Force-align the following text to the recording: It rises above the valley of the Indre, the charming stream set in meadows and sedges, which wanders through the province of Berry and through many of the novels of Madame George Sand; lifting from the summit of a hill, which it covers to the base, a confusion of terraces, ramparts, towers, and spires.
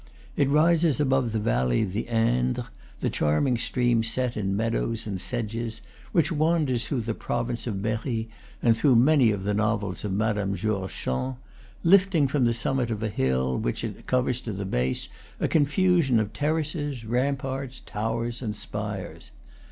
It 0.35 0.49
rises 0.49 0.99
above 0.99 1.31
the 1.31 1.37
valley 1.37 1.83
of 1.83 1.93
the 1.93 2.07
Indre, 2.09 2.63
the 3.01 3.09
charming 3.11 3.55
stream 3.55 4.01
set 4.01 4.35
in 4.35 4.57
meadows 4.57 5.05
and 5.05 5.21
sedges, 5.21 5.83
which 6.11 6.31
wanders 6.31 6.87
through 6.87 7.01
the 7.01 7.13
province 7.13 7.67
of 7.67 7.83
Berry 7.83 8.27
and 8.63 8.75
through 8.75 8.95
many 8.95 9.29
of 9.29 9.43
the 9.43 9.53
novels 9.53 10.03
of 10.03 10.11
Madame 10.11 10.55
George 10.55 10.91
Sand; 11.03 11.35
lifting 11.83 12.27
from 12.27 12.45
the 12.45 12.53
summit 12.55 12.89
of 12.89 13.03
a 13.03 13.09
hill, 13.09 13.59
which 13.59 13.83
it 13.83 14.07
covers 14.07 14.41
to 14.41 14.53
the 14.53 14.65
base, 14.65 15.07
a 15.39 15.47
confusion 15.47 16.19
of 16.19 16.33
terraces, 16.33 17.05
ramparts, 17.05 17.79
towers, 17.85 18.41
and 18.41 18.55
spires. 18.55 19.29